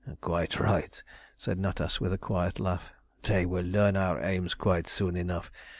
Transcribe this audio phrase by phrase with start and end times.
[0.19, 1.03] "Quite right,"
[1.37, 2.91] said Natas, with a quiet laugh.
[3.21, 5.51] "They will learn our aims quite soon enough.